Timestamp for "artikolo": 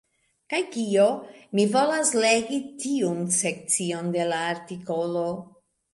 4.55-5.29